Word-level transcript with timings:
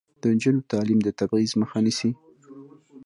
د 0.21 0.23
نجونو 0.33 0.67
تعلیم 0.71 0.99
د 1.03 1.09
تبعیض 1.19 1.51
مخه 1.61 1.77
نیسي. 1.85 2.09